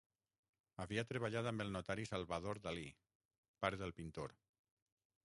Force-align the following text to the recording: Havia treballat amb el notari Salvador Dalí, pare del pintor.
Havia 0.85 1.03
treballat 1.11 1.49
amb 1.51 1.63
el 1.65 1.69
notari 1.75 2.07
Salvador 2.11 2.63
Dalí, 2.65 2.87
pare 3.67 3.81
del 3.83 3.95
pintor. 4.01 4.35